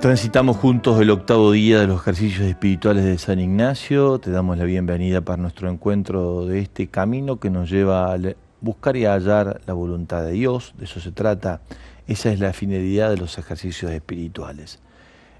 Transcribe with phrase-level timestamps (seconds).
[0.00, 4.18] Transitamos juntos el octavo día de los ejercicios espirituales de San Ignacio.
[4.18, 8.18] Te damos la bienvenida para nuestro encuentro de este camino que nos lleva a
[8.62, 10.72] buscar y a hallar la voluntad de Dios.
[10.78, 11.60] De eso se trata.
[12.06, 14.78] Esa es la finalidad de los ejercicios espirituales.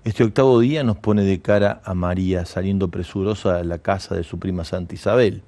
[0.05, 4.25] Este octavo día nos pone de cara a María saliendo presurosa de la casa de
[4.25, 5.42] su prima Santa Isabel.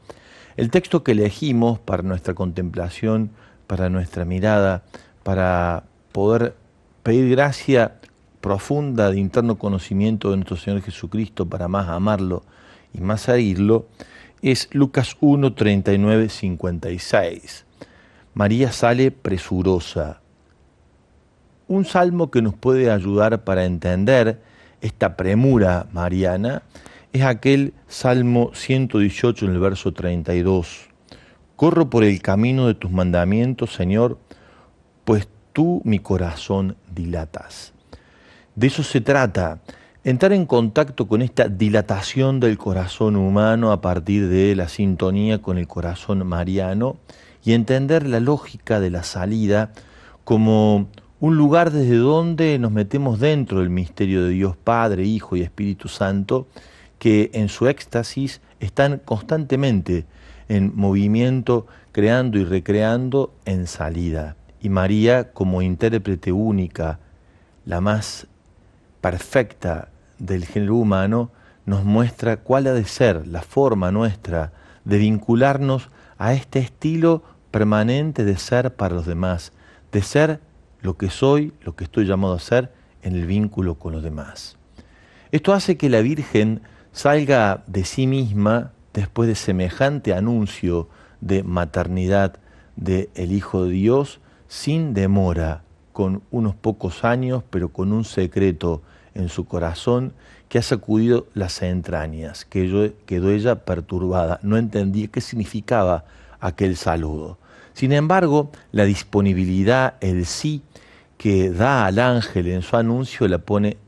[0.56, 3.30] El texto que elegimos para nuestra contemplación,
[3.66, 4.84] para nuestra mirada,
[5.22, 6.54] para poder
[7.02, 7.96] pedir gracia
[8.42, 12.42] profunda de interno conocimiento de nuestro Señor Jesucristo para más amarlo
[12.92, 13.86] y más seguirlo,
[14.42, 17.64] es Lucas 1, 39, 56.
[18.34, 20.20] María sale presurosa.
[21.68, 24.42] Un salmo que nos puede ayudar para entender
[24.82, 26.62] esta premura mariana
[27.12, 30.88] es aquel Salmo 118 en el verso 32.
[31.56, 34.18] Corro por el camino de tus mandamientos, Señor,
[35.04, 37.72] pues tú mi corazón dilatas.
[38.54, 39.60] De eso se trata,
[40.04, 45.56] entrar en contacto con esta dilatación del corazón humano a partir de la sintonía con
[45.56, 46.96] el corazón mariano
[47.42, 49.72] y entender la lógica de la salida
[50.24, 55.40] como un lugar desde donde nos metemos dentro del misterio de Dios Padre, Hijo y
[55.40, 56.46] Espíritu Santo,
[56.98, 60.04] que en su éxtasis están constantemente
[60.48, 64.36] en movimiento, creando y recreando en salida.
[64.60, 66.98] Y María, como intérprete única,
[67.64, 68.26] la más
[69.02, 71.30] perfecta del género humano
[71.66, 74.52] nos muestra cuál ha de ser la forma nuestra
[74.84, 79.52] de vincularnos a este estilo permanente de ser para los demás,
[79.90, 80.40] de ser
[80.80, 82.72] lo que soy, lo que estoy llamado a ser
[83.02, 84.56] en el vínculo con los demás.
[85.32, 86.62] Esto hace que la Virgen
[86.92, 90.88] salga de sí misma después de semejante anuncio
[91.20, 92.38] de maternidad
[92.76, 95.62] del el Hijo de Dios sin demora,
[95.92, 98.82] con unos pocos años, pero con un secreto
[99.14, 100.12] en su corazón
[100.48, 106.04] que ha sacudido las entrañas, que quedó ella perturbada, no entendía qué significaba
[106.40, 107.38] aquel saludo.
[107.72, 110.62] Sin embargo, la disponibilidad, el sí
[111.16, 113.78] que da al ángel en su anuncio, la pone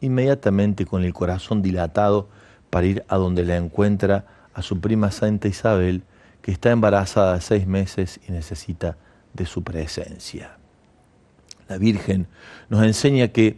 [0.00, 2.28] inmediatamente con el corazón dilatado
[2.70, 6.02] para ir a donde la encuentra a su prima Santa Isabel,
[6.40, 8.96] que está embarazada de seis meses y necesita
[9.32, 10.56] de su presencia.
[11.68, 12.26] La Virgen
[12.68, 13.56] nos enseña que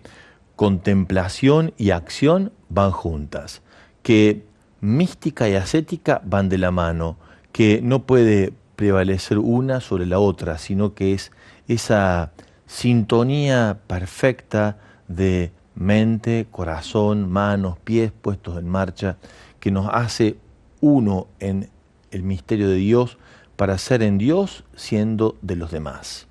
[0.56, 3.62] contemplación y acción van juntas,
[4.02, 4.44] que
[4.80, 7.16] mística y ascética van de la mano,
[7.52, 11.32] que no puede prevalecer una sobre la otra, sino que es
[11.68, 12.32] esa
[12.66, 14.78] sintonía perfecta
[15.08, 19.16] de mente, corazón, manos, pies puestos en marcha,
[19.60, 20.36] que nos hace
[20.80, 21.70] uno en
[22.10, 23.18] el misterio de Dios
[23.56, 26.26] para ser en Dios siendo de los demás.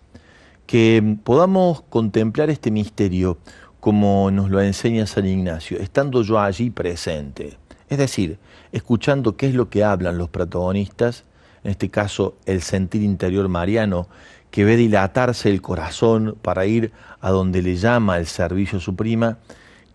[0.66, 3.38] Que podamos contemplar este misterio
[3.83, 7.57] como nos lo enseña San Ignacio, estando yo allí presente.
[7.89, 8.38] Es decir,
[8.71, 11.25] escuchando qué es lo que hablan los protagonistas,
[11.66, 14.07] en este caso el sentir interior mariano,
[14.51, 18.95] que ve dilatarse el corazón para ir a donde le llama el servicio a su
[18.95, 19.39] prima,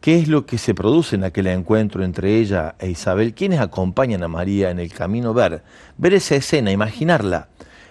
[0.03, 4.22] qué es lo que se produce en aquel encuentro entre ella e Isabel, quienes acompañan
[4.22, 5.62] a María en el camino, ver,
[5.97, 7.49] ver esa escena, imaginarla,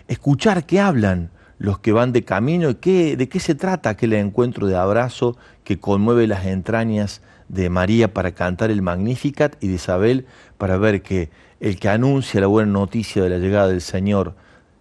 [0.08, 4.14] escuchar qué hablan, los que van de camino y qué, de qué se trata aquel
[4.14, 9.76] encuentro de abrazo que conmueve las entrañas de María para cantar el Magnificat y de
[9.76, 10.26] Isabel
[10.58, 11.30] para ver que
[11.60, 14.36] el que anuncia la buena noticia de la llegada del Señor,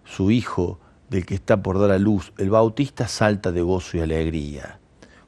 [0.04, 0.78] su Hijo,
[1.08, 4.78] del que está por dar a luz, el Bautista salta de gozo y alegría.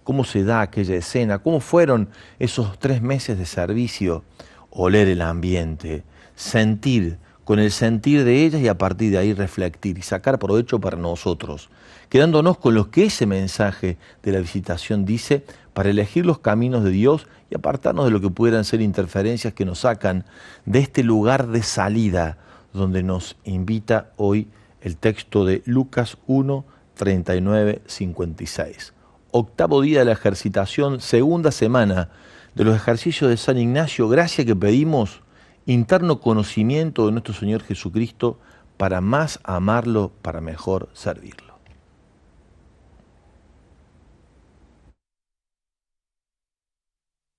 [0.05, 1.39] ¿Cómo se da aquella escena?
[1.39, 4.25] ¿Cómo fueron esos tres meses de servicio?
[4.71, 6.03] Oler el ambiente,
[6.35, 10.81] sentir con el sentir de ellas y a partir de ahí reflectir y sacar provecho
[10.81, 11.71] para nosotros,
[12.11, 16.91] quedándonos con lo que ese mensaje de la visitación dice para elegir los caminos de
[16.91, 20.27] Dios y apartarnos de lo que pudieran ser interferencias que nos sacan
[20.67, 22.37] de este lugar de salida
[22.75, 24.49] donde nos invita hoy
[24.83, 26.67] el texto de Lucas 1,
[26.97, 28.93] 39, 56.
[29.31, 32.11] Octavo día de la ejercitación, segunda semana
[32.55, 35.23] de los ejercicios de San Ignacio, gracia que pedimos
[35.69, 38.39] interno conocimiento de nuestro Señor Jesucristo
[38.79, 41.59] para más amarlo, para mejor servirlo.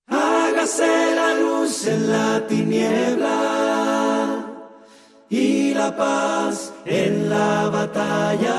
[0.06, 3.36] Hágase la luz en la tiniebla
[5.28, 8.58] y la paz en la batalla.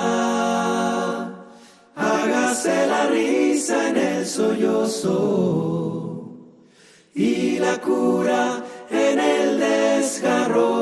[1.96, 5.62] Hágase la risa en el sollozo
[7.14, 10.82] y la cura en el desgarro.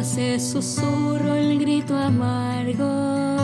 [0.00, 3.36] ese susurro, el grito amargo,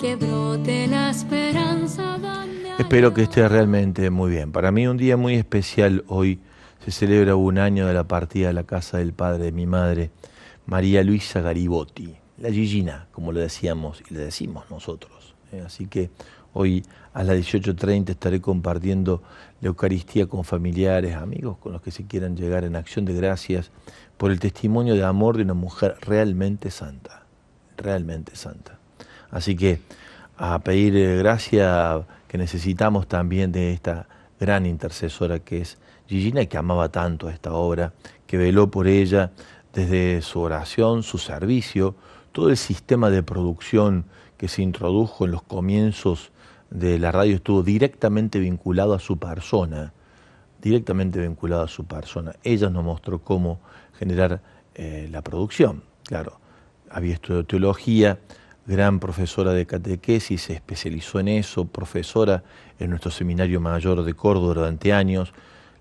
[0.00, 2.18] que brote la esperanza.
[2.78, 4.50] Espero que esté realmente muy bien.
[4.50, 6.40] Para mí un día muy especial hoy
[6.84, 10.10] se celebra un año de la partida a la casa del padre de mi madre,
[10.66, 15.34] María Luisa Garibotti, la Gigina, como le decíamos y le decimos nosotros.
[15.52, 15.62] ¿eh?
[15.64, 16.10] Así que
[16.52, 16.84] hoy
[17.14, 19.22] a las 18.30 estaré compartiendo
[19.60, 23.70] la Eucaristía con familiares, amigos, con los que se quieran llegar en acción de gracias
[24.16, 27.22] por el testimonio de amor de una mujer realmente santa,
[27.76, 28.76] realmente santa.
[29.30, 29.78] Así que
[30.36, 34.08] a pedir eh, gracia que necesitamos también de esta
[34.40, 35.78] gran intercesora que es
[36.08, 37.92] Gigina que amaba tanto esta obra,
[38.26, 39.30] que veló por ella
[39.72, 41.94] desde su oración, su servicio,
[42.32, 44.06] todo el sistema de producción
[44.36, 46.32] que se introdujo en los comienzos
[46.70, 49.92] de la radio estuvo directamente vinculado a su persona,
[50.60, 52.34] directamente vinculado a su persona.
[52.42, 53.60] Ella nos mostró cómo
[53.98, 54.40] generar
[54.74, 55.84] eh, la producción.
[56.04, 56.40] Claro,
[56.90, 58.18] había estudiado teología,
[58.66, 62.42] gran profesora de catequesis, se especializó en eso, profesora
[62.78, 65.32] en nuestro seminario mayor de Córdoba durante años.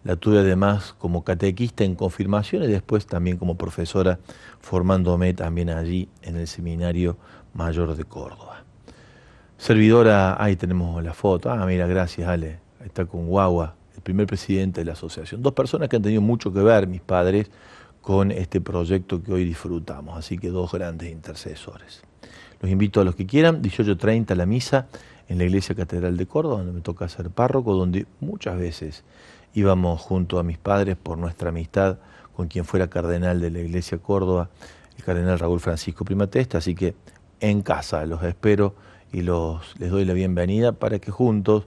[0.04, 4.20] La tuve además como catequista en confirmación y después también como profesora
[4.60, 7.18] formándome también allí en el seminario
[7.54, 8.64] mayor de Córdoba.
[9.58, 11.52] Servidora, ahí tenemos la foto.
[11.52, 12.60] Ah, mira, gracias Ale.
[12.84, 15.44] Está con Guagua, el primer presidente de la asociación.
[15.44, 17.52] Dos personas que han tenido mucho que ver, mis padres,
[18.02, 20.18] con este proyecto que hoy disfrutamos.
[20.18, 22.02] Así que dos grandes intercesores.
[22.60, 24.88] Los invito a los que quieran, 18.30 la misa
[25.28, 29.04] en la Iglesia Catedral de Córdoba, donde me toca ser párroco, donde muchas veces
[29.54, 31.98] íbamos junto a mis padres por nuestra amistad
[32.36, 34.50] con quien fuera cardenal de la Iglesia Córdoba,
[34.98, 36.96] el cardenal Raúl Francisco Primatesta, así que
[37.40, 38.76] en casa los espero
[39.12, 41.66] y los, les doy la bienvenida para que juntos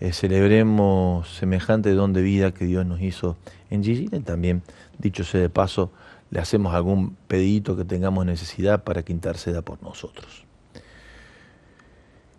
[0.00, 3.36] eh, celebremos semejante don de vida que Dios nos hizo
[3.70, 4.62] en Gigi y también,
[4.98, 5.90] dicho sea de paso,
[6.30, 10.44] le hacemos algún pedito que tengamos necesidad para que interceda por nosotros.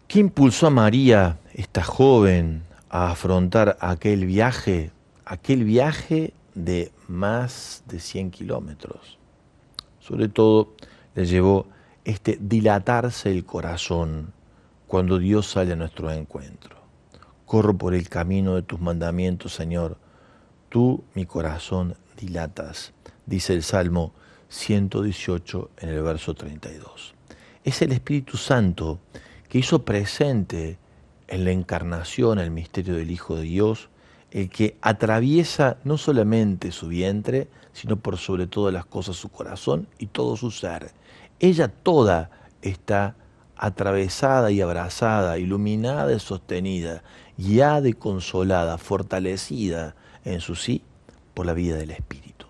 [0.07, 4.92] ¿Qué impulsó a María, esta joven, a afrontar aquel viaje,
[5.26, 9.18] aquel viaje de más de 100 kilómetros?
[10.00, 10.74] Sobre todo
[11.14, 11.68] le llevó
[12.04, 14.34] este dilatarse el corazón
[14.88, 16.78] cuando Dios sale a nuestro encuentro.
[17.46, 19.98] Corro por el camino de tus mandamientos, Señor.
[20.70, 22.94] Tú mi corazón dilatas
[23.26, 24.14] dice el Salmo
[24.50, 27.16] 118 en el verso 32.
[27.64, 29.00] Es el Espíritu Santo
[29.50, 30.78] que hizo presente
[31.27, 33.89] en la encarnación el misterio del Hijo de Dios,
[34.31, 39.88] el que atraviesa no solamente su vientre, sino por sobre todas las cosas su corazón
[39.98, 40.92] y todo su ser.
[41.39, 42.31] Ella toda
[42.62, 43.16] está
[43.57, 47.04] atravesada y abrazada, iluminada y sostenida,
[47.38, 50.81] guiada y consolada, fortalecida en su sí
[51.33, 52.45] por la vida del Espíritu.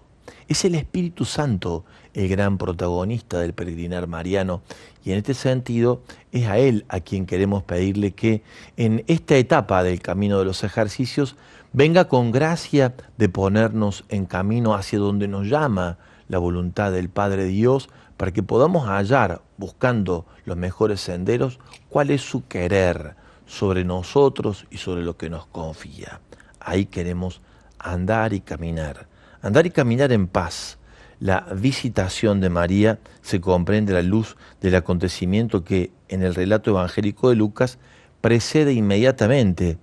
[0.48, 4.62] Es el Espíritu Santo el gran protagonista del peregrinar mariano
[5.04, 6.02] y en este sentido
[6.32, 8.42] es a Él a quien queremos pedirle que
[8.78, 11.36] en esta etapa del camino de los ejercicios
[11.74, 15.98] venga con gracia de ponernos en camino hacia donde nos llama
[16.28, 22.22] la voluntad del Padre Dios para que podamos hallar, buscando los mejores senderos, cuál es
[22.22, 26.22] su querer sobre nosotros y sobre lo que nos confía.
[26.60, 27.42] Ahí queremos
[27.78, 29.08] andar y caminar
[29.46, 30.80] andar y caminar en paz.
[31.20, 36.72] La visitación de María se comprende a la luz del acontecimiento que en el relato
[36.72, 37.78] evangélico de Lucas
[38.22, 39.78] precede inmediatamente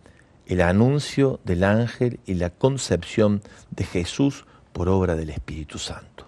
[0.47, 6.27] el anuncio del ángel y la concepción de Jesús por obra del Espíritu Santo.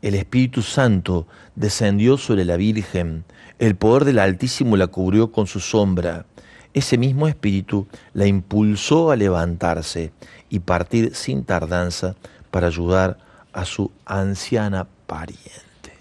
[0.00, 3.24] El Espíritu Santo descendió sobre la Virgen,
[3.60, 6.26] el poder del Altísimo la cubrió con su sombra.
[6.74, 10.12] Ese mismo Espíritu la impulsó a levantarse
[10.48, 12.16] y partir sin tardanza
[12.50, 13.31] para ayudar a
[13.64, 15.92] su anciana pariente.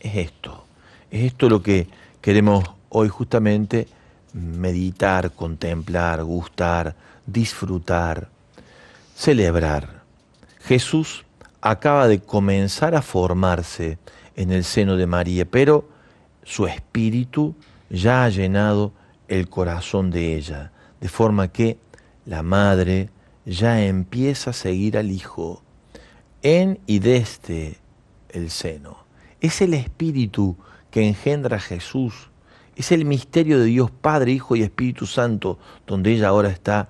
[0.00, 0.64] Es esto,
[1.10, 1.86] es esto lo que
[2.20, 3.86] queremos hoy justamente
[4.32, 6.94] meditar, contemplar, gustar,
[7.26, 8.28] disfrutar,
[9.14, 10.02] celebrar.
[10.60, 11.24] Jesús
[11.60, 13.98] acaba de comenzar a formarse
[14.36, 15.88] en el seno de María, pero
[16.44, 17.54] su espíritu
[17.88, 18.92] ya ha llenado
[19.28, 21.78] el corazón de ella, de forma que
[22.26, 23.10] la madre
[23.44, 25.62] ya empieza a seguir al Hijo
[26.42, 27.78] en y desde
[28.30, 29.04] el seno.
[29.40, 30.56] Es el Espíritu
[30.90, 32.30] que engendra a Jesús.
[32.76, 36.88] Es el misterio de Dios Padre, Hijo y Espíritu Santo, donde ella ahora está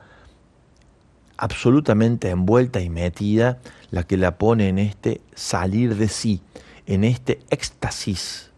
[1.37, 3.59] absolutamente envuelta y metida,
[3.90, 6.42] la que la pone en este salir de sí,
[6.87, 8.50] en este éxtasis.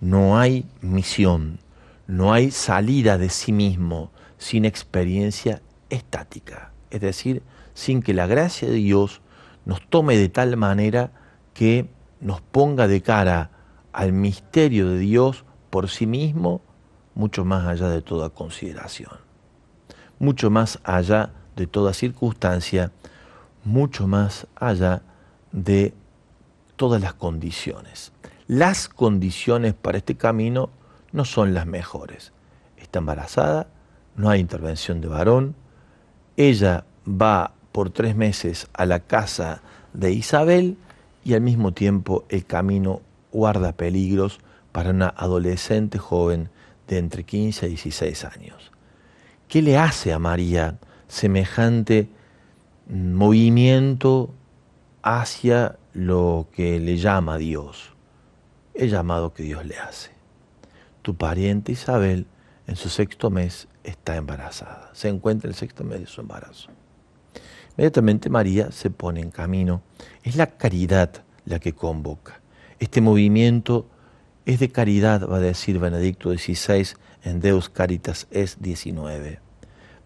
[0.00, 1.58] No hay misión,
[2.06, 7.42] no hay salida de sí mismo sin experiencia estática, es decir,
[7.74, 9.20] sin que la gracia de Dios
[9.64, 11.10] nos tome de tal manera
[11.52, 11.88] que
[12.20, 13.50] nos ponga de cara
[13.92, 16.60] al misterio de Dios por sí mismo,
[17.14, 19.12] mucho más allá de toda consideración,
[20.18, 22.92] mucho más allá de toda circunstancia,
[23.64, 25.02] mucho más allá
[25.52, 25.94] de
[26.76, 28.12] todas las condiciones.
[28.46, 30.70] Las condiciones para este camino
[31.12, 32.32] no son las mejores.
[32.76, 33.68] Está embarazada,
[34.16, 35.54] no hay intervención de varón,
[36.36, 39.60] ella va por tres meses a la casa
[39.94, 40.76] de Isabel
[41.24, 43.02] y al mismo tiempo el camino
[43.32, 44.38] guarda peligros
[44.70, 46.50] para una adolescente joven
[46.86, 48.70] de entre 15 y 16 años.
[49.48, 50.78] ¿Qué le hace a María
[51.08, 52.08] semejante
[52.88, 54.32] movimiento
[55.02, 57.92] hacia lo que le llama Dios?
[58.72, 60.12] El llamado que Dios le hace.
[61.02, 62.28] Tu pariente Isabel
[62.68, 64.90] en su sexto mes está embarazada.
[64.92, 66.70] Se encuentra en el sexto mes de su embarazo.
[67.76, 69.82] Inmediatamente María se pone en camino.
[70.22, 72.40] Es la caridad la que convoca.
[72.78, 73.88] Este movimiento
[74.46, 76.86] es de caridad, va a decir Benedicto XVI
[77.24, 79.40] en Deus Caritas es 19.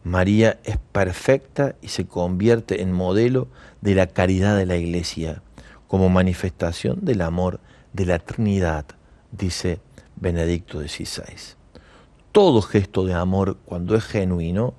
[0.04, 3.48] María es perfecta y se convierte en modelo
[3.80, 5.42] de la caridad de la Iglesia,
[5.88, 7.60] como manifestación del amor
[7.92, 8.87] de la Trinidad,
[9.32, 9.80] dice
[10.16, 11.56] Benedicto XVI.
[12.32, 14.75] Todo gesto de amor, cuando es genuino,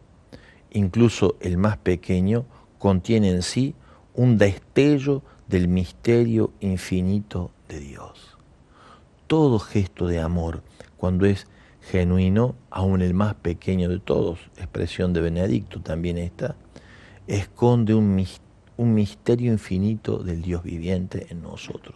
[0.72, 2.46] incluso el más pequeño,
[2.80, 3.76] contiene en sí
[4.16, 8.38] un destello del misterio infinito de Dios.
[9.28, 10.64] Todo gesto de amor,
[10.98, 11.46] cuando es
[11.82, 16.56] genuino, aun el más pequeño de todos, expresión de Benedicto también esta,
[17.28, 18.16] esconde un
[18.96, 21.96] misterio infinito del Dios viviente en nosotros.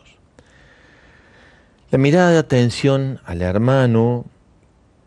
[1.90, 4.26] La mirada de atención al hermano,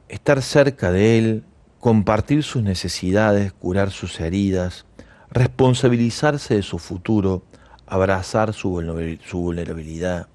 [0.08, 1.44] estar cerca de él,
[1.80, 4.86] compartir sus necesidades, curar sus heridas,
[5.36, 7.42] responsabilizarse de su futuro,
[7.86, 10.28] abrazar su vulnerabilidad,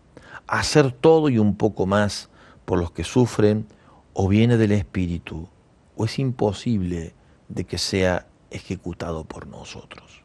[0.46, 2.30] hacer todo y un poco más
[2.66, 3.66] por los que sufren,
[4.14, 5.50] o viene del Espíritu,
[5.96, 7.16] o es imposible
[7.50, 10.22] de que sea ejecutado por nosotros.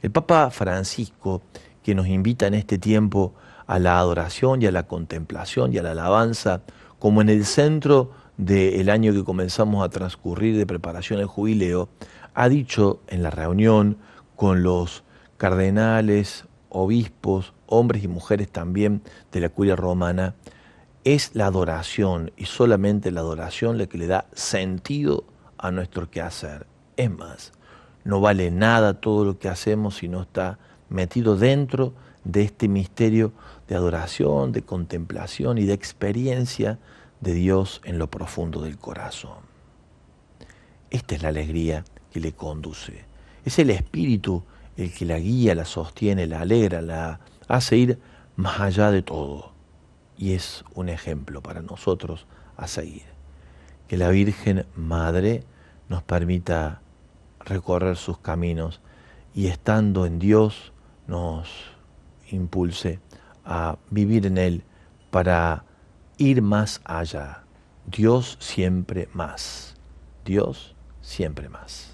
[0.00, 1.42] El Papa Francisco,
[1.82, 3.34] que nos invita en este tiempo
[3.66, 6.62] a la adoración y a la contemplación y a la alabanza,
[6.98, 11.90] como en el centro del año que comenzamos a transcurrir de preparación al jubileo,
[12.34, 13.98] ha dicho en la reunión
[14.36, 15.04] con los
[15.36, 20.34] cardenales, obispos, hombres y mujeres también de la curia romana,
[21.04, 25.24] es la adoración y solamente la adoración la que le da sentido
[25.58, 26.66] a nuestro quehacer.
[26.96, 27.52] Es más,
[28.04, 30.58] no vale nada todo lo que hacemos si no está
[30.88, 33.32] metido dentro de este misterio
[33.68, 36.78] de adoración, de contemplación y de experiencia
[37.20, 39.38] de Dios en lo profundo del corazón.
[40.90, 43.04] Esta es la alegría que le conduce.
[43.44, 44.44] Es el Espíritu
[44.76, 47.98] el que la guía, la sostiene, la alegra, la hace ir
[48.36, 49.52] más allá de todo.
[50.16, 52.26] Y es un ejemplo para nosotros
[52.56, 53.04] a seguir.
[53.88, 55.44] Que la Virgen Madre
[55.88, 56.80] nos permita
[57.40, 58.80] recorrer sus caminos
[59.34, 60.72] y estando en Dios
[61.06, 61.48] nos
[62.30, 63.00] impulse
[63.44, 64.64] a vivir en Él
[65.10, 65.64] para
[66.18, 67.44] ir más allá.
[67.86, 69.74] Dios siempre más.
[70.24, 71.91] Dios siempre más.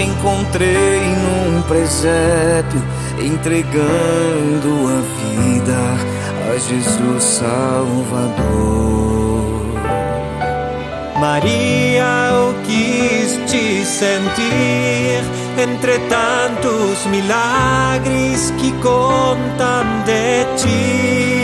[0.00, 2.82] Te encontrei num presépio,
[3.18, 5.76] entregando a vida
[6.50, 8.40] a Jesus Salvador.
[11.20, 15.22] Maria, eu quis te sentir
[15.58, 21.40] entre tantos milagres que contam de ti.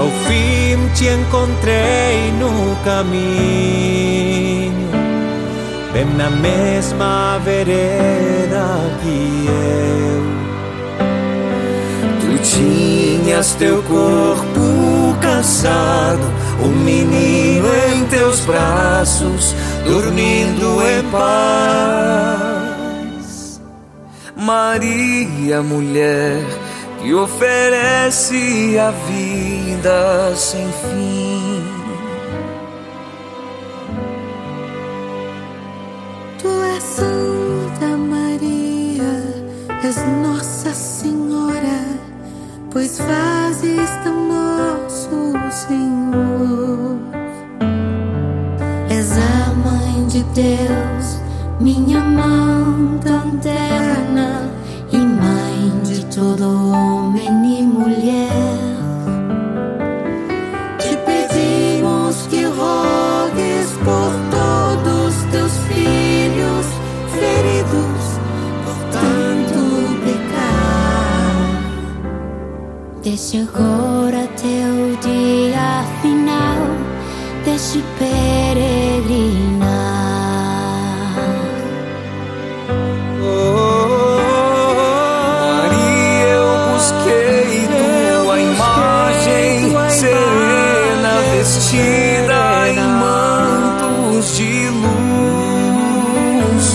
[0.00, 4.65] Ao fim te encontrei no caminho,
[5.92, 8.66] bem na mesma vereda
[9.02, 10.36] que eu.
[12.20, 16.22] Tu tinhas teu corpo cansado,
[16.62, 22.46] um menino em teus braços, dormindo em paz.
[24.36, 26.44] Maria, mulher,
[27.00, 31.85] que oferece a vida sem fim.
[42.76, 46.98] Pois fazes tão nosso Senhor.
[48.90, 51.18] És a Mãe de Deus,
[51.58, 54.50] minha mão tão terna
[54.92, 56.95] e Mãe de todo homem
[73.16, 76.60] Agora teu dia final,
[77.46, 79.64] deixe peregrinar.
[85.50, 87.66] Maria, eu busquei
[88.22, 96.66] tua imagem serena, vestida em mantos de luz.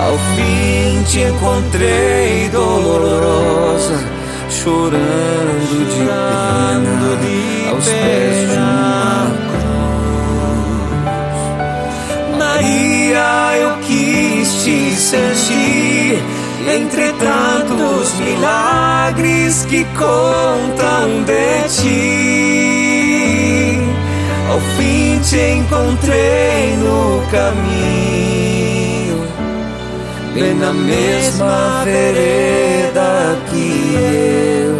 [0.00, 3.98] Ao fim te encontrei dolorosa,
[4.50, 5.11] chorando
[16.92, 23.00] entre tantos milagres que contam de ti.
[24.50, 29.26] Ao fim te encontrei no caminho,
[30.34, 34.76] bem na mesma vereda que eu.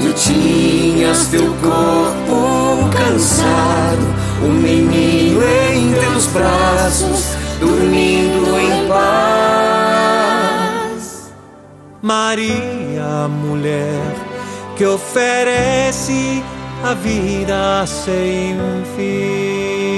[0.00, 4.06] Tu tinhas teu corpo cansado,
[4.42, 5.40] um menino
[5.72, 9.48] em teus braços, dormindo em paz.
[12.00, 14.14] Maria, mulher,
[14.76, 16.42] que oferece
[16.84, 18.56] a vida sem
[18.96, 19.88] fim.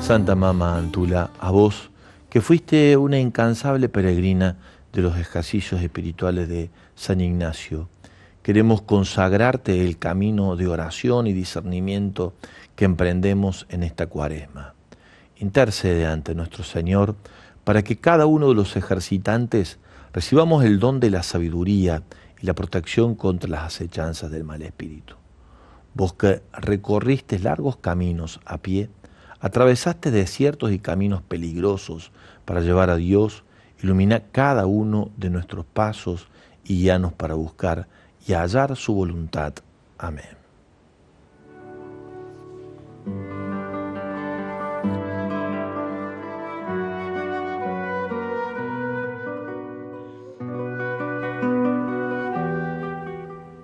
[0.00, 1.90] Santa Mama Antula, a vos,
[2.30, 4.56] que fuiste una incansable peregrina
[4.92, 7.88] de los ejercicios espirituales de San Ignacio,
[8.46, 12.32] queremos consagrarte el camino de oración y discernimiento
[12.76, 14.74] que emprendemos en esta cuaresma.
[15.34, 17.16] intercede ante nuestro Señor
[17.64, 19.80] para que cada uno de los ejercitantes
[20.12, 22.04] recibamos el don de la sabiduría
[22.40, 25.16] y la protección contra las acechanzas del mal espíritu.
[25.94, 28.90] Vos que recorriste largos caminos a pie,
[29.40, 32.12] atravesaste desiertos y caminos peligrosos
[32.44, 33.42] para llevar a Dios,
[33.82, 36.28] ilumina cada uno de nuestros pasos
[36.62, 37.88] y guíanos para buscar
[38.26, 39.54] y hallar su voluntad.
[39.98, 40.36] Amén.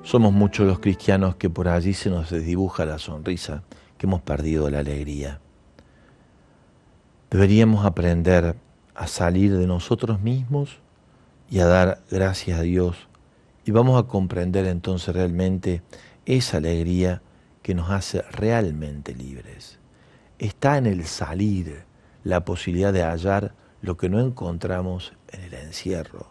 [0.03, 3.63] Somos muchos los cristianos que por allí se nos desdibuja la sonrisa,
[3.97, 5.41] que hemos perdido la alegría.
[7.31, 8.57] Deberíamos aprender
[8.95, 10.79] a salir de nosotros mismos
[11.51, 13.09] y a dar gracias a Dios
[13.65, 15.83] y vamos a comprender entonces realmente
[16.27, 17.23] esa alegría
[17.63, 19.79] que nos hace realmente libres.
[20.39, 21.85] Está en el salir
[22.25, 26.27] la posibilidad de hallar lo que no encontramos en el encierro,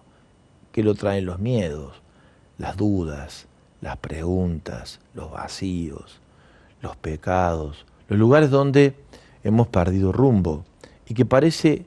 [0.72, 2.02] que lo traen los miedos,
[2.58, 3.48] las dudas,
[3.82, 6.22] las preguntas, los vacíos,
[6.82, 8.96] los pecados, los lugares donde
[9.44, 10.66] hemos perdido rumbo
[11.08, 11.86] y que parece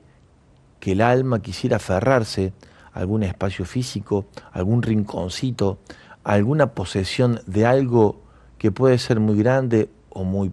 [0.79, 2.53] que el alma quisiera aferrarse
[2.95, 5.79] algún espacio físico, algún rinconcito,
[6.23, 8.21] alguna posesión de algo
[8.57, 10.51] que puede ser muy grande o muy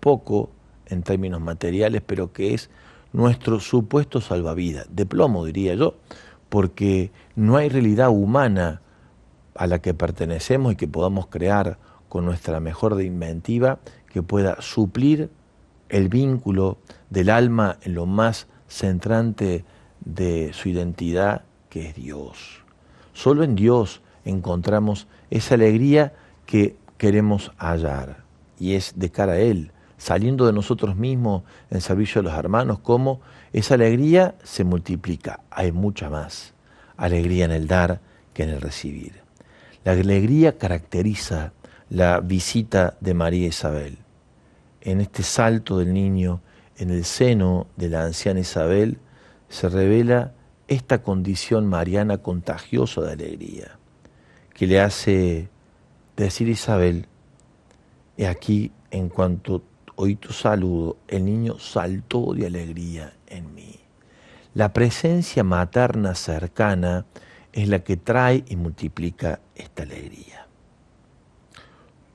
[0.00, 0.50] poco
[0.86, 2.70] en términos materiales, pero que es
[3.12, 5.94] nuestro supuesto salvavidas, de plomo diría yo,
[6.48, 8.80] porque no hay realidad humana
[9.54, 14.60] a la que pertenecemos y que podamos crear con nuestra mejor de inventiva que pueda
[14.62, 15.30] suplir
[15.90, 16.78] el vínculo
[17.10, 19.64] del alma en lo más centrante
[20.00, 22.62] de su identidad, que es Dios.
[23.14, 26.12] Solo en Dios encontramos esa alegría
[26.46, 28.22] que queremos hallar
[28.60, 32.78] y es de cara a Él, saliendo de nosotros mismos en servicio de los hermanos,
[32.78, 36.54] como esa alegría se multiplica, hay mucha más
[36.96, 38.00] alegría en el dar
[38.34, 39.14] que en el recibir.
[39.82, 41.54] La alegría caracteriza
[41.90, 43.98] la visita de María Isabel.
[44.80, 46.40] En este salto del niño
[46.76, 48.98] en el seno de la anciana Isabel
[49.48, 50.34] se revela
[50.68, 53.78] esta condición mariana contagiosa de alegría,
[54.54, 55.48] que le hace
[56.16, 57.06] decir Isabel,
[58.16, 59.62] he aquí, en cuanto
[59.96, 63.80] oí tu saludo, el niño saltó de alegría en mí.
[64.54, 67.06] La presencia materna cercana
[67.52, 70.46] es la que trae y multiplica esta alegría.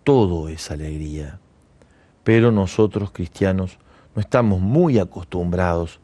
[0.04, 1.40] Todo es alegría,
[2.24, 3.78] pero nosotros cristianos
[4.16, 6.00] no estamos muy acostumbrados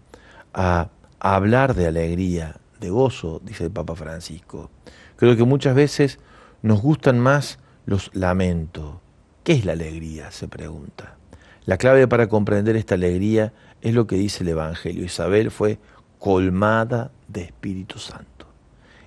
[0.54, 0.90] a,
[1.34, 4.70] hablar de alegría, de gozo, dice el Papa Francisco.
[5.16, 6.20] Creo que muchas veces
[6.62, 7.58] nos gustan más
[7.88, 8.98] los lamentos.
[9.44, 10.30] ¿Qué es la alegría?
[10.30, 11.18] se pregunta.
[11.66, 15.04] La clave para comprender esta alegría es lo que dice el Evangelio.
[15.04, 15.80] Isabel fue
[16.20, 18.46] colmada de Espíritu Santo.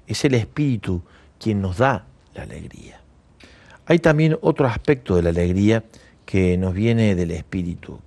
[0.09, 1.03] Es el Espíritu
[1.39, 3.01] quien nos da la alegría.
[3.87, 5.85] Hay también otro aspecto de la alegría
[6.27, 8.01] que nos viene del Espíritu.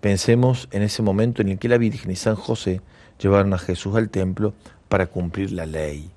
[0.00, 2.80] Pensemos en ese momento en el que la Virgen y San José
[3.18, 4.54] llevaron a Jesús al templo
[4.88, 6.10] para cumplir la ley.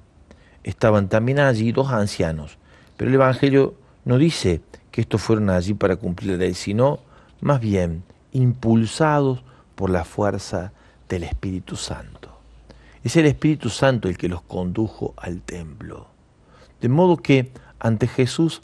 [0.64, 2.58] Estaban también allí dos ancianos,
[2.98, 3.74] pero el Evangelio
[4.06, 7.00] no dice que estos fueron allí para cumplir la ley, sino
[7.40, 9.44] más bien impulsados
[9.76, 10.74] por la fuerza
[11.10, 12.38] del Espíritu Santo.
[13.04, 16.08] Es el Espíritu Santo el que los condujo al templo.
[16.82, 18.62] De modo que ante Jesús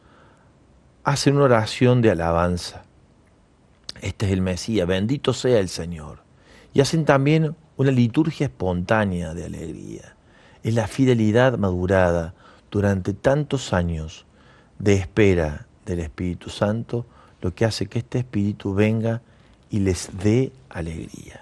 [1.04, 2.84] hacen una oración de alabanza.
[4.02, 6.20] Este es el Mesías, bendito sea el Señor.
[6.74, 10.16] Y hacen también una liturgia espontánea de alegría.
[10.64, 12.34] Es la fidelidad madurada
[12.70, 14.26] durante tantos años
[14.80, 17.06] de espera del Espíritu Santo
[17.42, 19.22] lo que hace que este Espíritu venga
[19.70, 21.42] y les dé alegría.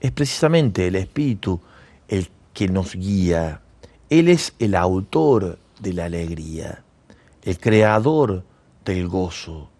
[0.00, 1.60] Es precisamente el Espíritu
[2.08, 3.60] el que nos guía.
[4.10, 6.82] Él es el autor de la alegría,
[7.42, 8.44] el creador
[8.84, 9.70] del gozo.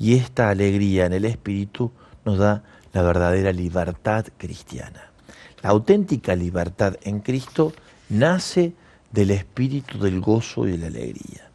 [0.00, 1.92] Y esta alegría en el Espíritu
[2.24, 5.12] nos da la verdadera libertad cristiana.
[5.62, 7.72] La auténtica libertad en Cristo
[8.08, 8.72] nace
[9.12, 11.48] del espíritu del gozo y de la alegría.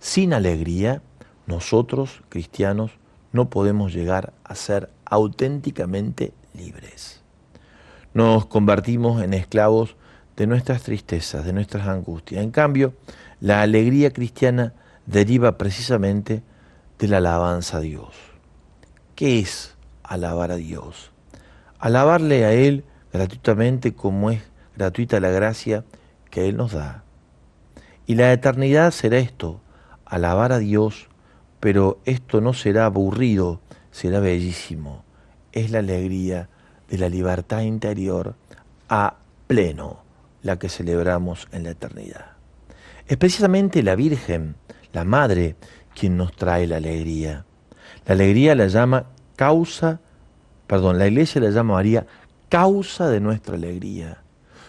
[0.00, 1.00] Sin alegría,
[1.46, 2.90] nosotros, cristianos,
[3.30, 7.20] no podemos llegar a ser auténticamente libres
[8.14, 9.96] nos convertimos en esclavos
[10.36, 12.42] de nuestras tristezas, de nuestras angustias.
[12.42, 12.94] En cambio,
[13.40, 14.72] la alegría cristiana
[15.06, 16.42] deriva precisamente
[17.00, 18.14] de la alabanza a Dios.
[19.16, 21.10] ¿Qué es alabar a Dios?
[21.78, 24.42] Alabarle a Él gratuitamente como es
[24.76, 25.84] gratuita la gracia
[26.30, 27.02] que Él nos da.
[28.06, 29.62] Y la eternidad será esto,
[30.04, 31.08] alabar a Dios,
[31.58, 33.60] pero esto no será aburrido,
[33.90, 35.04] será bellísimo.
[35.52, 36.50] Es la alegría
[36.88, 38.34] de la libertad interior
[38.90, 40.00] a pleno,
[40.42, 42.32] la que celebramos en la eternidad.
[43.06, 44.56] Es precisamente la Virgen,
[44.92, 45.56] la Madre,
[45.94, 47.44] quien nos trae la alegría.
[48.06, 50.00] La alegría la llama causa,
[50.66, 52.06] perdón, la iglesia la llama María
[52.48, 54.22] causa de nuestra alegría.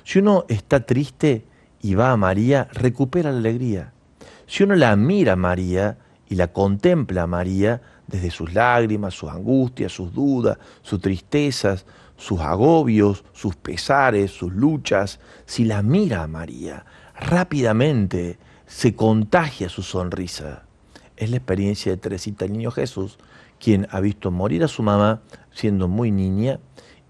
[0.04, 1.46] Si uno está triste
[1.82, 3.94] y va a María, recupera la alegría.
[4.48, 5.98] Si uno la mira a María
[6.30, 11.86] y la contempla a María desde sus lágrimas, sus angustias, sus dudas, sus tristezas,
[12.18, 16.86] sus agobios, sus pesares, sus luchas, si la mira a María,
[17.20, 20.66] rápidamente se contagia su sonrisa.
[21.22, 23.20] Es la experiencia de Teresita el Niño Jesús,
[23.60, 26.60] quien ha visto morir a su mamá siendo muy niña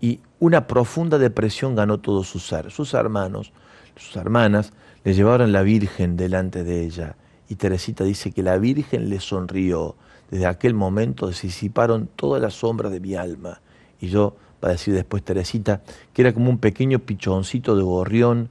[0.02, 2.71] y una profunda depresión ganó todo su ser.
[2.71, 3.54] Sus hermanos,
[3.95, 4.74] sus hermanas,
[5.06, 7.15] le llevaron la Virgen delante de ella
[7.47, 9.95] y Teresita dice que la Virgen le sonrió.
[10.30, 13.62] Desde aquel momento disiparon todas las sombras de mi alma
[14.02, 18.50] y yo va a decir después Teresita, que era como un pequeño pichoncito de gorrión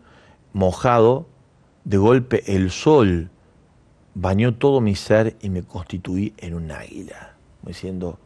[0.55, 1.27] mojado,
[1.85, 3.29] de golpe el sol
[4.15, 8.19] bañó todo mi ser y me constituí en un águila, diciendo,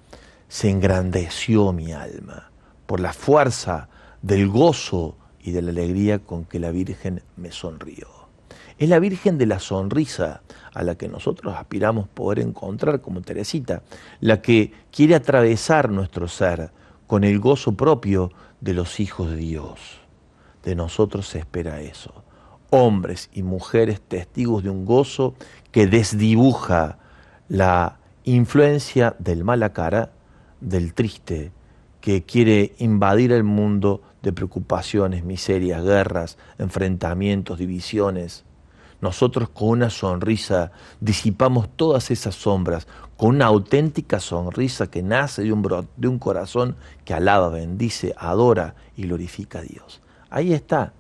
[0.49, 2.51] se engrandeció mi alma
[2.87, 3.89] por la fuerza
[4.23, 8.09] del gozo y de la alegría con que la Virgen me sonrió.
[8.79, 10.43] Es la Virgen de la sonrisa
[10.73, 13.83] a la que nosotros aspiramos poder encontrar como Teresita,
[14.21, 16.71] la que quiere atravesar nuestro ser,
[17.07, 19.79] con el gozo propio de los hijos de Dios.
[20.65, 22.13] De nosotros se espera eso.
[22.71, 25.35] Hombres y mujeres testigos de un gozo
[25.75, 26.99] que desdibuja
[27.49, 30.13] la influencia del mala cara,
[30.61, 31.51] del triste,
[32.01, 38.45] que quiere invadir el mundo de preocupaciones, miserias, guerras, enfrentamientos, divisiones.
[39.01, 45.53] Nosotros con una sonrisa disipamos todas esas sombras, con una auténtica sonrisa que nace de
[45.53, 50.01] un, de un corazón que alaba, bendice, adora y glorifica a Dios.
[50.31, 50.93] Ahí está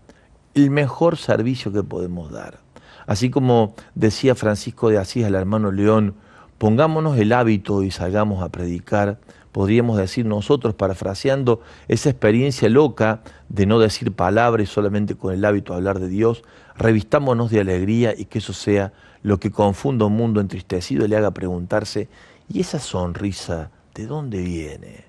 [0.52, 2.63] el mejor servicio que podemos dar.
[3.06, 6.14] Así como decía Francisco de Asís al hermano León,
[6.58, 9.18] pongámonos el hábito y salgamos a predicar,
[9.52, 15.72] podríamos decir nosotros, parafraseando esa experiencia loca de no decir palabras solamente con el hábito
[15.72, 16.42] de hablar de Dios,
[16.76, 21.16] revistámonos de alegría y que eso sea lo que confunda un mundo entristecido y le
[21.16, 22.08] haga preguntarse,
[22.48, 25.04] ¿y esa sonrisa de dónde viene?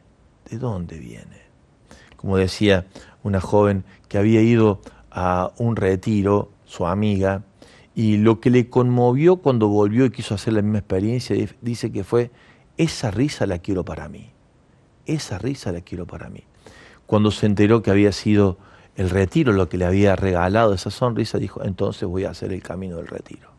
[0.49, 1.43] ¿De dónde viene?
[2.15, 2.86] Como decía
[3.23, 4.81] una joven que había ido
[5.12, 7.43] a un retiro, su amiga,
[7.95, 12.03] y lo que le conmovió cuando volvió y quiso hacer la misma experiencia, dice que
[12.03, 12.29] fue,
[12.77, 14.31] esa risa la quiero para mí,
[15.05, 16.43] esa risa la quiero para mí.
[17.05, 18.58] Cuando se enteró que había sido
[18.97, 22.62] el retiro lo que le había regalado esa sonrisa, dijo, entonces voy a hacer el
[22.62, 23.49] camino del retiro.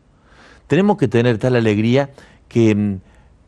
[0.66, 2.11] Tenemos que tener tal alegría
[2.49, 3.01] que, mm,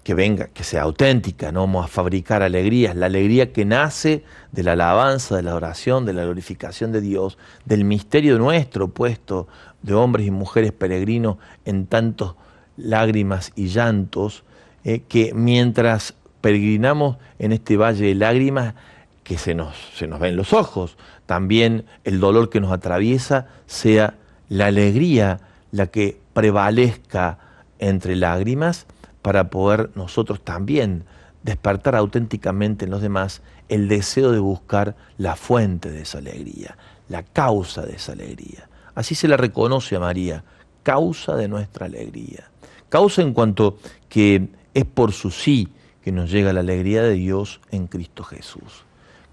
[0.08, 4.62] que venga, que sea auténtica, no vamos a fabricar alegrías, la alegría que nace de
[4.62, 9.48] la alabanza, de la oración, de la glorificación de Dios, del misterio nuestro puesto
[9.82, 12.36] de hombres y mujeres peregrinos en tantos
[12.78, 14.44] lágrimas y llantos,
[14.82, 18.76] eh, que mientras peregrinamos en este valle de lágrimas,
[19.24, 24.14] que se nos, se nos ven los ojos, también el dolor que nos atraviesa sea
[24.48, 25.40] la alegría
[25.70, 27.36] la que prevalezca
[27.78, 28.86] entre lágrimas
[29.22, 31.04] para poder nosotros también
[31.42, 36.76] despertar auténticamente en los demás el deseo de buscar la fuente de esa alegría,
[37.08, 38.68] la causa de esa alegría.
[38.94, 40.44] Así se la reconoce a María,
[40.82, 42.50] causa de nuestra alegría.
[42.88, 43.78] Causa en cuanto
[44.08, 45.68] que es por su sí
[46.02, 48.84] que nos llega la alegría de Dios en Cristo Jesús.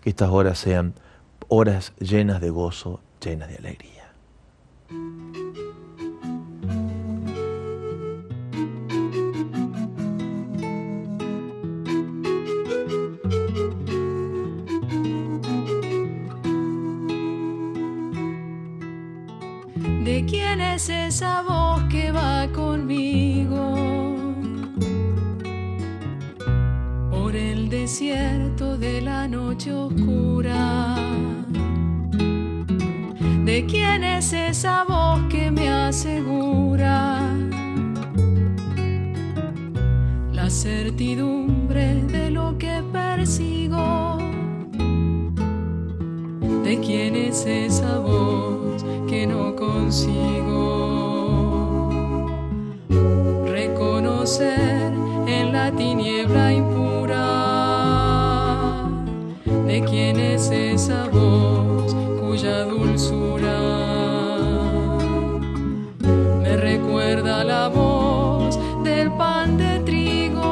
[0.01, 0.93] Que estas horas sean
[1.47, 5.44] horas llenas de gozo, llenas de alegría.
[20.05, 23.73] ¿De quién es esa voz que va conmigo?
[27.09, 30.95] Por el desierto de la noche oscura
[33.45, 37.19] ¿De quién es esa voz que me asegura
[40.31, 44.19] la certidumbre de lo que persigo?
[46.63, 48.54] ¿De quién es esa voz
[49.07, 50.69] que no consigo
[53.45, 54.91] reconocer
[55.27, 57.25] en la tiniebla impura?
[59.67, 63.95] ¿De quién es esa voz cuya dulzura
[67.43, 70.43] la voz del pan de trigo.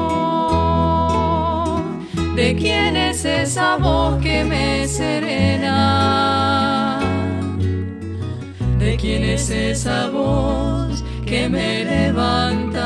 [2.36, 6.42] ¿De quién es esa voz que me serena?
[9.43, 12.79] Es esa voz que me levanta?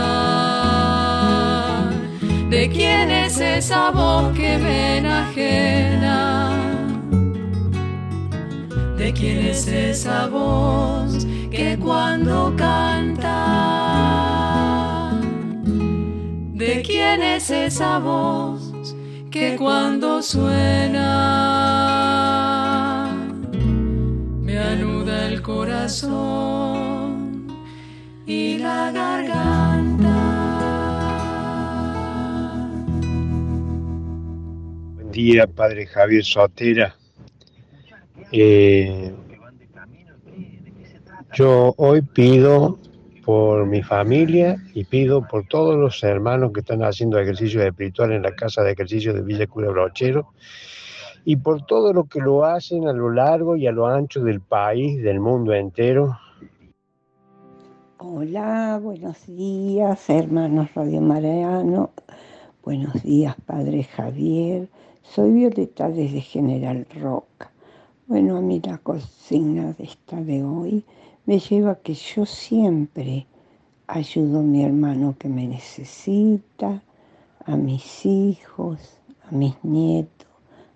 [2.49, 6.49] ¿De quién es esa voz que me enajena?
[8.97, 13.35] ¿De quién es esa voz que cuando canta?
[16.55, 18.95] ¿De quién es esa voz
[19.29, 21.96] que cuando suena
[24.77, 27.47] anuda el corazón
[28.27, 30.13] y la garganta?
[34.95, 36.95] Buen día, Padre Javier Sotera.
[38.31, 39.11] Eh,
[41.33, 42.77] yo hoy pido
[43.25, 48.21] por mi familia y pido por todos los hermanos que están haciendo ejercicio espiritual en
[48.21, 50.33] la casa de ejercicio de Villa Cura Brochero
[51.29, 54.39] y por todo lo que lo hacen a lo largo y a lo ancho del
[54.39, 56.17] país, del mundo entero.
[57.97, 61.89] Hola, buenos días, hermanos Radio Mariano.
[62.63, 64.69] Buenos días, Padre Javier.
[65.03, 67.51] Soy Violeta desde General Roca.
[68.05, 70.85] Bueno, a mí la consigna de esta de hoy
[71.25, 73.27] me lleva a que yo siempre
[73.87, 76.81] ayudo a mi hermano que me necesita,
[77.43, 78.97] a mis hijos,
[79.29, 80.16] a mis nietos,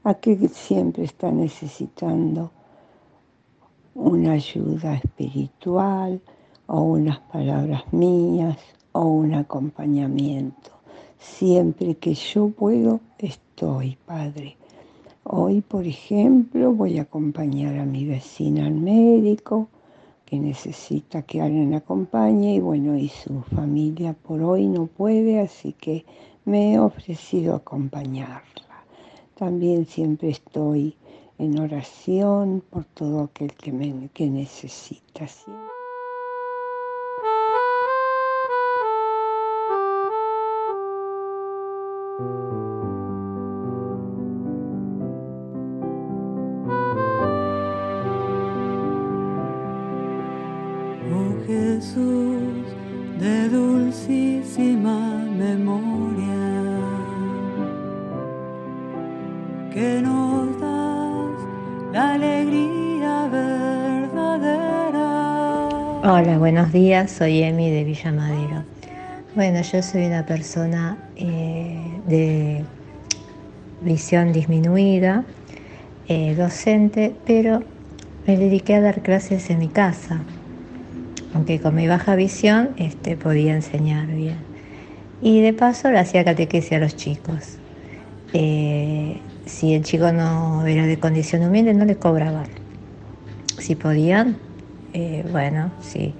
[0.03, 2.51] a que siempre está necesitando
[3.93, 6.21] una ayuda espiritual
[6.67, 8.57] o unas palabras mías
[8.93, 10.71] o un acompañamiento.
[11.19, 14.57] Siempre que yo puedo, estoy, Padre.
[15.23, 19.67] Hoy, por ejemplo, voy a acompañar a mi vecina al médico
[20.25, 25.73] que necesita que alguien acompañe y bueno, y su familia por hoy no puede, así
[25.73, 26.05] que
[26.45, 28.60] me he ofrecido acompañarla.
[29.41, 30.95] También siempre estoy
[31.39, 35.25] en oración por todo aquel que, me, que necesita.
[66.71, 68.63] Buenos días, soy Emi de Villa Madero.
[69.35, 72.63] Bueno, yo soy una persona eh, de
[73.81, 75.25] visión disminuida,
[76.07, 77.61] eh, docente, pero
[78.25, 80.21] me dediqué a dar clases en mi casa
[81.33, 84.37] aunque con mi baja visión este, podía enseñar bien.
[85.21, 87.57] Y de paso le hacía catequesis a los chicos.
[88.31, 92.47] Eh, si el chico no era de condición humilde, no le cobraban.
[93.57, 94.37] Si podían,
[95.31, 96.13] bueno, sí.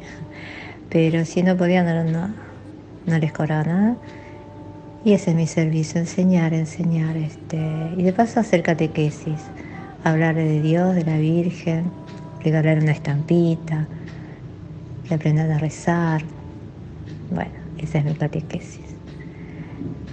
[0.92, 3.96] Pero si no podían, no, les cobraba nada.
[5.06, 7.16] Y ese es mi servicio, enseñar, enseñar.
[7.16, 7.58] Este,
[7.98, 9.40] y de paso hacer catequesis,
[10.04, 11.86] hablar de Dios, de la Virgen,
[12.44, 13.88] regalar una estampita
[15.08, 16.22] que aprendan a rezar.
[17.32, 18.96] Bueno, esa es mi catequesis.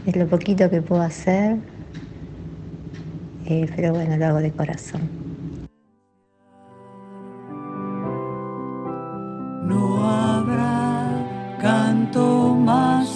[0.06, 1.56] Es lo poquito que puedo hacer,
[3.46, 5.17] eh, pero bueno, lo hago de corazón.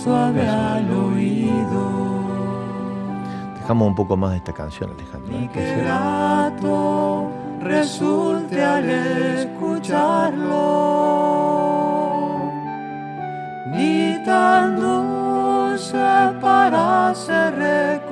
[0.02, 1.84] Suave al oído.
[3.60, 5.38] Dejamos un poco más de esta canción, Alejandro.
[5.38, 10.58] Ni que grato resulte al escucharlo,
[13.66, 15.98] ni tan dulce
[16.40, 18.11] para ser recordado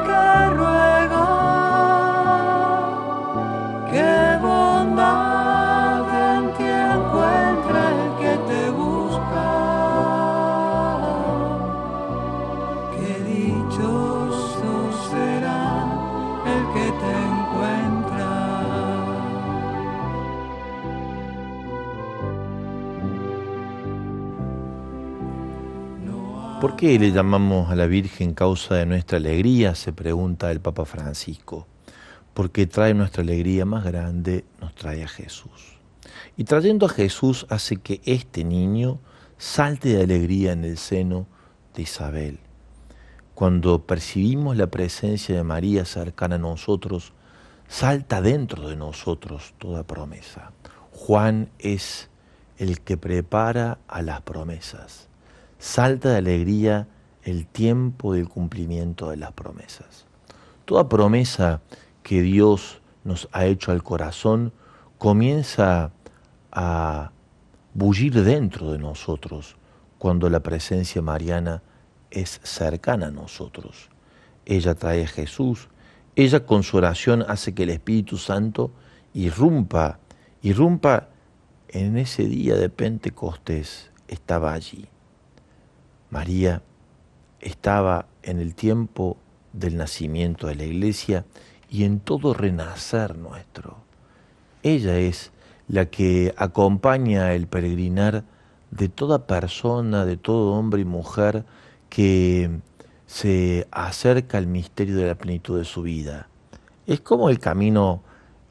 [26.81, 29.75] qué le llamamos a la Virgen causa de nuestra alegría?
[29.75, 31.67] Se pregunta el Papa Francisco.
[32.33, 35.77] porque trae nuestra alegría más grande, nos trae a Jesús.
[36.37, 38.99] Y trayendo a Jesús hace que este niño
[39.37, 41.27] salte de alegría en el seno
[41.75, 42.39] de Isabel.
[43.35, 47.13] Cuando percibimos la presencia de María cercana a nosotros,
[47.67, 50.51] salta dentro de nosotros toda promesa.
[50.91, 52.09] Juan es
[52.57, 55.10] el que prepara a las promesas.
[55.61, 56.87] Salta de alegría
[57.21, 60.07] el tiempo del cumplimiento de las promesas.
[60.65, 61.61] Toda promesa
[62.01, 64.53] que Dios nos ha hecho al corazón
[64.97, 65.91] comienza
[66.51, 67.11] a
[67.75, 69.55] bullir dentro de nosotros
[69.99, 71.61] cuando la presencia mariana
[72.09, 73.91] es cercana a nosotros.
[74.47, 75.69] Ella trae a Jesús,
[76.15, 78.71] ella con su oración hace que el Espíritu Santo
[79.13, 79.99] irrumpa,
[80.41, 81.09] irrumpa
[81.67, 84.87] en ese día de Pentecostés, estaba allí.
[86.11, 86.61] María
[87.39, 89.17] estaba en el tiempo
[89.53, 91.25] del nacimiento de la iglesia
[91.69, 93.77] y en todo renacer nuestro.
[94.61, 95.31] Ella es
[95.67, 98.25] la que acompaña el peregrinar
[98.71, 101.45] de toda persona, de todo hombre y mujer
[101.89, 102.59] que
[103.05, 106.27] se acerca al misterio de la plenitud de su vida.
[106.87, 108.03] Es como el camino,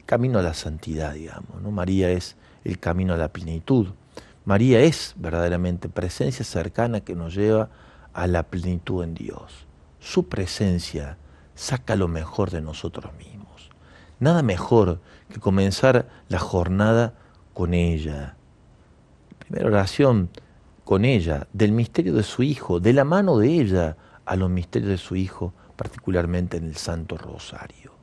[0.05, 1.61] camino a la santidad, digamos.
[1.71, 3.87] María es el camino a la plenitud.
[4.43, 7.69] María es verdaderamente presencia cercana que nos lleva
[8.13, 9.67] a la plenitud en Dios.
[9.99, 11.17] Su presencia
[11.53, 13.69] saca lo mejor de nosotros mismos.
[14.19, 17.13] Nada mejor que comenzar la jornada
[17.53, 18.35] con ella.
[19.39, 20.29] Primera oración
[20.83, 24.89] con ella, del misterio de su Hijo, de la mano de ella a los misterios
[24.89, 27.93] de su Hijo, particularmente en el Santo Rosario.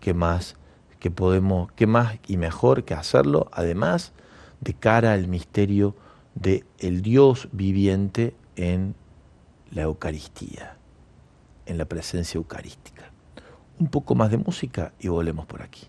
[0.00, 0.56] ¿Qué más
[0.98, 4.12] que podemos, qué más y mejor que hacerlo, además
[4.60, 5.94] de cara al misterio
[6.34, 8.94] de el Dios viviente en
[9.70, 10.76] la Eucaristía,
[11.66, 13.10] en la presencia eucarística.
[13.78, 15.86] Un poco más de música y volvemos por aquí.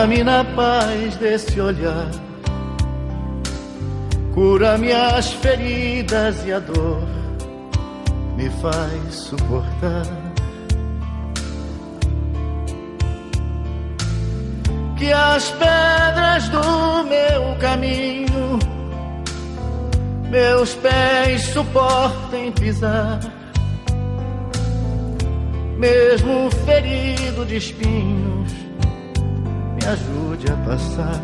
[0.00, 2.10] Guarda-me na paz desse olhar,
[4.32, 7.06] cura minhas feridas e a dor.
[8.34, 10.06] Me faz suportar.
[14.96, 18.58] Que as pedras do meu caminho
[20.30, 23.20] meus pés suportem pisar.
[25.76, 28.29] Mesmo ferido de espinhos, me
[29.92, 31.20] ajude a passar.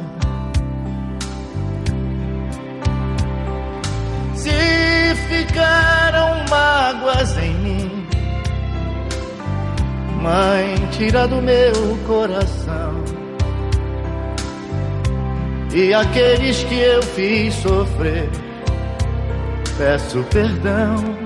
[4.34, 8.06] Se ficaram mágoas em mim,
[10.22, 11.72] Mãe, tira do meu
[12.04, 13.04] coração.
[15.72, 18.28] E aqueles que eu fiz sofrer,
[19.78, 21.25] peço perdão.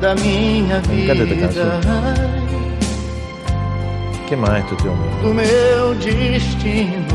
[0.00, 1.80] da minha vida.
[4.26, 5.22] Que mais tu teu nome?
[5.22, 7.06] Do meu destino.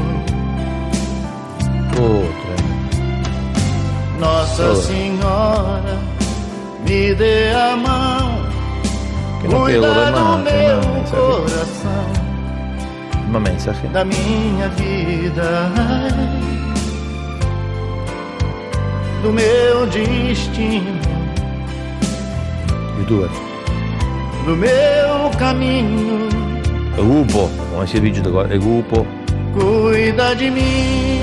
[2.00, 2.54] Outra.
[4.20, 4.82] Nossa Outra.
[4.82, 6.00] Senhora,
[6.88, 8.44] me dê a mão.
[9.42, 10.82] Que não uma, meu
[11.12, 12.14] coração.
[13.30, 13.92] Uma mensagem.
[13.92, 15.72] Da minha vida.
[19.22, 21.13] Do meu destino
[23.00, 23.30] youtuber.
[24.46, 26.30] No meu caminho.
[26.96, 29.06] Grupo, como decía el bicho el grupo.
[29.54, 31.22] Cuida de mí.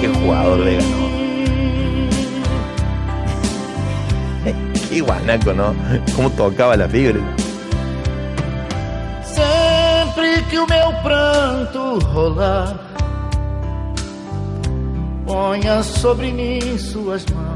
[0.00, 1.06] Qué jugador vegano.
[4.44, 4.54] Qué
[4.88, 5.74] Qué guanaco, ¿no?
[6.14, 7.20] Cómo tocaba la fibra.
[9.22, 12.74] Sempre que o meu pranto rolar,
[15.26, 17.55] ponha sobre mim suas mãos.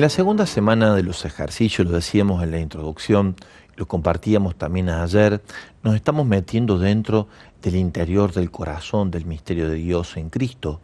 [0.00, 3.36] En la segunda semana de los ejercicios, lo decíamos en la introducción,
[3.76, 5.42] lo compartíamos también ayer,
[5.82, 7.28] nos estamos metiendo dentro
[7.60, 10.80] del interior del corazón del misterio de Dios en Cristo.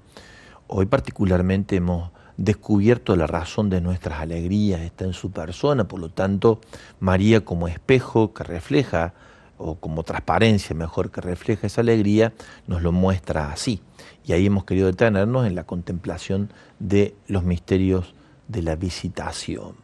[0.67, 6.11] Hoy particularmente hemos descubierto la razón de nuestras alegrías, está en su persona, por lo
[6.11, 6.61] tanto,
[7.01, 9.14] María como espejo que refleja,
[9.57, 12.35] o como transparencia mejor que refleja esa alegría,
[12.67, 13.81] nos lo muestra así.
[14.27, 18.14] Y ahí hemos querido detenernos en la contemplación de los misterios
[18.49, 19.75] de la visitación.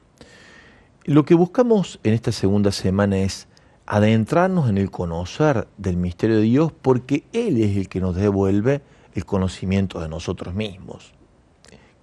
[1.05, 3.49] Lo que buscamos en esta segunda semana es
[3.87, 8.83] adentrarnos en el conocer del misterio de Dios porque Él es el que nos devuelve
[9.15, 11.13] el conocimiento de nosotros mismos.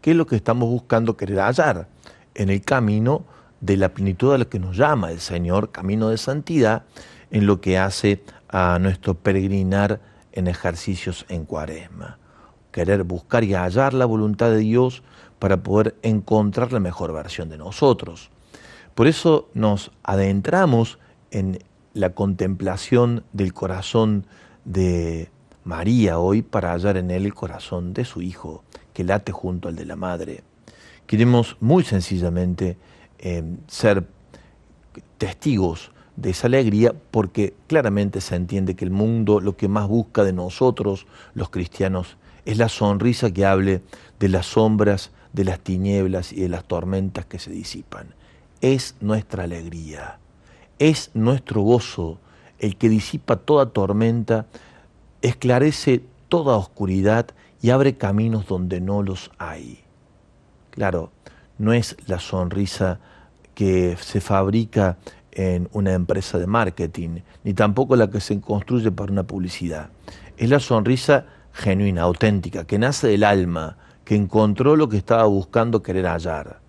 [0.01, 1.87] ¿Qué es lo que estamos buscando querer hallar?
[2.35, 3.25] En el camino
[3.61, 6.83] de la plenitud a la que nos llama el Señor, camino de santidad,
[7.31, 9.99] en lo que hace a nuestro peregrinar
[10.31, 12.17] en ejercicios en cuaresma.
[12.71, 15.03] Querer buscar y hallar la voluntad de Dios
[15.39, 18.29] para poder encontrar la mejor versión de nosotros.
[18.93, 20.99] Por eso nos adentramos
[21.31, 21.59] en
[21.93, 24.25] la contemplación del corazón
[24.65, 25.29] de
[25.63, 28.63] María hoy para hallar en él el corazón de su Hijo,
[28.93, 30.43] que late junto al de la Madre.
[31.07, 32.77] Queremos muy sencillamente
[33.17, 34.05] eh, ser
[35.17, 40.23] testigos de esa alegría porque claramente se entiende que el mundo lo que más busca
[40.23, 43.81] de nosotros, los cristianos, es la sonrisa que hable
[44.19, 48.13] de las sombras de las tinieblas y de las tormentas que se disipan.
[48.61, 50.19] Es nuestra alegría,
[50.79, 52.19] es nuestro gozo
[52.59, 54.47] el que disipa toda tormenta,
[55.21, 57.27] esclarece toda oscuridad
[57.61, 59.79] y abre caminos donde no los hay.
[60.71, 61.11] Claro,
[61.57, 62.99] no es la sonrisa
[63.55, 64.97] que se fabrica
[65.31, 69.89] en una empresa de marketing, ni tampoco la que se construye para una publicidad.
[70.37, 73.77] Es la sonrisa genuina, auténtica, que nace del alma,
[74.09, 76.61] que encontró lo que estaba buscando querer hallar.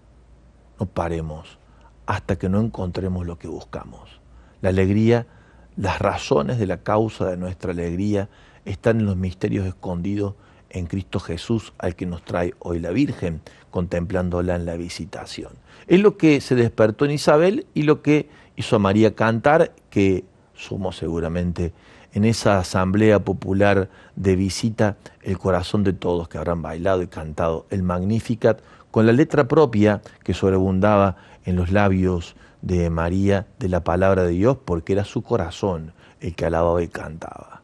[0.79, 1.57] No paremos
[2.05, 4.21] hasta que no encontremos lo que buscamos.
[4.61, 5.27] La alegría,
[5.75, 8.29] las razones de la causa de nuestra alegría
[8.67, 10.35] están en los misterios escondidos
[10.69, 15.55] en Cristo Jesús al que nos trae hoy la Virgen, contemplándola en la visitación.
[15.87, 20.25] Es lo que se despertó en Isabel y lo que hizo a María cantar, que
[20.53, 21.73] somos seguramente
[22.13, 27.67] en esa asamblea popular de visita el corazón de todos que habrán bailado y cantado
[27.71, 33.85] el Magnificat con la letra propia que sobreabundaba en los labios de María de la
[33.85, 37.63] palabra de Dios, porque era su corazón el que alababa y cantaba.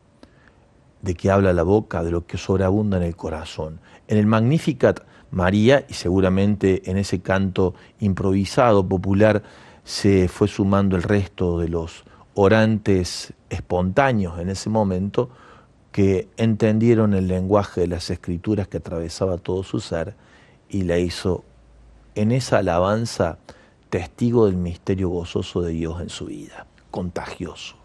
[1.03, 3.81] De que habla la boca, de lo que sobreabunda en el corazón.
[4.09, 9.43] En el Magnificat, María, y seguramente en ese canto improvisado, popular,
[9.85, 12.05] se fue sumando el resto de los
[12.37, 15.31] orantes espontáneos en ese momento
[15.91, 20.15] que entendieron el lenguaje de las escrituras que atravesaba todo su ser
[20.69, 21.45] y la hizo
[22.15, 23.39] en esa alabanza
[23.89, 27.77] testigo del misterio gozoso de Dios en su vida, contagioso.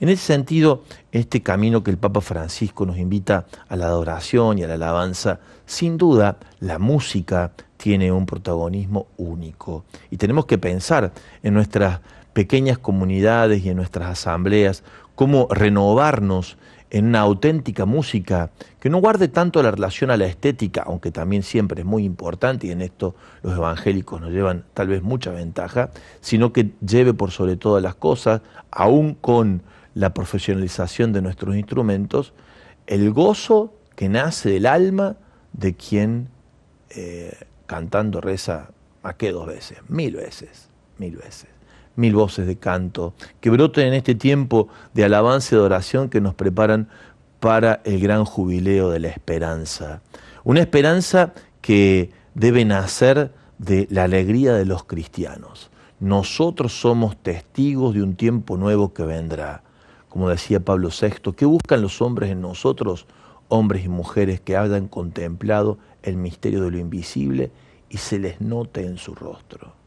[0.00, 4.62] En ese sentido, este camino que el Papa Francisco nos invita a la adoración y
[4.62, 9.84] a la alabanza, sin duda la música tiene un protagonismo único.
[10.10, 11.12] Y tenemos que pensar
[11.42, 12.00] en nuestras
[12.32, 14.82] pequeñas comunidades y en nuestras asambleas
[15.14, 16.56] cómo renovarnos
[16.90, 18.50] en una auténtica música
[18.80, 22.66] que no guarde tanto la relación a la estética, aunque también siempre es muy importante
[22.66, 27.30] y en esto los evangélicos nos llevan tal vez mucha ventaja, sino que lleve por
[27.30, 29.62] sobre todas las cosas, aún con
[29.94, 32.32] la profesionalización de nuestros instrumentos,
[32.86, 35.16] el gozo que nace del alma
[35.52, 36.28] de quien
[36.90, 38.70] eh, cantando reza
[39.02, 40.68] a qué dos veces, mil veces,
[40.98, 41.59] mil veces
[41.96, 46.20] mil voces de canto, que broten en este tiempo de alabanza y de oración que
[46.20, 46.88] nos preparan
[47.40, 50.02] para el gran jubileo de la esperanza.
[50.44, 55.70] Una esperanza que debe nacer de la alegría de los cristianos.
[56.00, 59.62] Nosotros somos testigos de un tiempo nuevo que vendrá.
[60.08, 63.06] Como decía Pablo VI, ¿qué buscan los hombres en nosotros?
[63.48, 67.50] Hombres y mujeres que hayan contemplado el misterio de lo invisible
[67.90, 69.79] y se les note en su rostro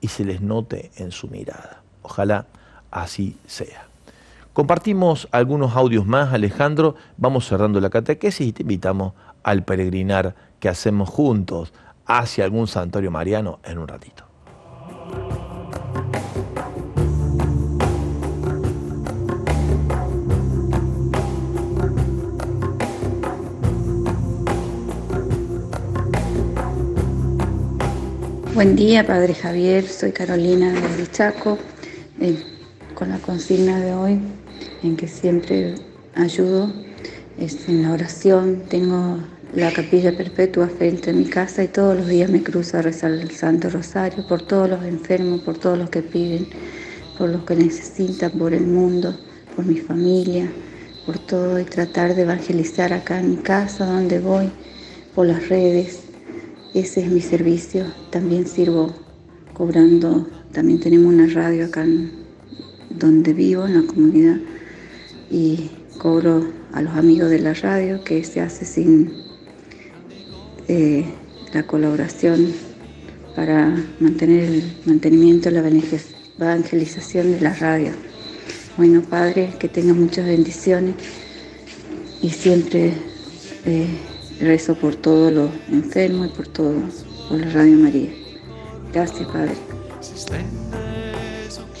[0.00, 1.82] y se les note en su mirada.
[2.02, 2.46] Ojalá
[2.90, 3.86] así sea.
[4.52, 6.96] Compartimos algunos audios más, Alejandro.
[7.16, 11.72] Vamos cerrando la catequesis y te invitamos al peregrinar que hacemos juntos
[12.06, 14.27] hacia algún santuario mariano en un ratito.
[28.58, 29.86] Buen día, Padre Javier.
[29.86, 31.58] Soy Carolina de Chaco,
[32.20, 32.42] eh,
[32.92, 34.18] con la consigna de hoy,
[34.82, 35.76] en que siempre
[36.16, 36.72] ayudo
[37.38, 38.64] es en la oración.
[38.68, 39.18] Tengo
[39.54, 43.12] la capilla perpetua frente a mi casa y todos los días me cruzo a rezar
[43.12, 46.48] el Santo Rosario por todos los enfermos, por todos los que piden,
[47.16, 49.16] por los que necesitan, por el mundo,
[49.54, 50.50] por mi familia,
[51.06, 54.50] por todo y tratar de evangelizar acá en mi casa, donde voy,
[55.14, 56.07] por las redes
[56.74, 57.84] ese es mi servicio.
[58.10, 58.94] También sirvo
[59.52, 61.84] cobrando, también tenemos una radio acá
[62.90, 64.38] donde vivo, en la comunidad,
[65.30, 69.12] y cobro a los amigos de la radio que se hace sin
[70.68, 71.04] eh,
[71.52, 72.52] la colaboración
[73.34, 77.92] para mantener el mantenimiento, la evangelización de la radio.
[78.76, 80.94] Bueno, Padre, que tenga muchas bendiciones
[82.22, 82.92] y siempre
[83.64, 83.86] eh,
[84.40, 86.74] Rezo por todos los enfermos y por todo,
[87.28, 88.10] por la Radio María.
[88.92, 89.54] Gracias, Padre.